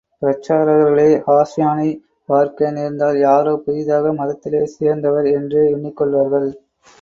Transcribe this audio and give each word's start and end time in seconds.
பிரசாரகர்களே 0.21 1.09
ஹாஸ்ானைப் 1.27 1.99
பார்க்க 2.25 2.71
நேர்ந்தால் 2.71 3.19
யாரோ 3.19 3.53
புதிதாக 3.55 4.13
மதத்திலே 4.13 4.63
சேர்ந்தவர் 4.63 5.25
என்றே 5.27 5.61
எண்ணிக்கொள்வார்கள். 5.73 6.49